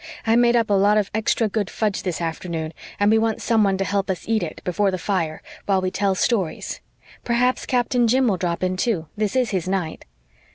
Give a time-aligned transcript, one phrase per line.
[0.25, 3.77] "I made up a lot of extra good fudge this afternoon and we want someone
[3.77, 6.81] to help us eat it before the fire while we tell stories.
[7.23, 9.05] Perhaps Captain Jim will drop in, too.
[9.15, 10.05] This is his night."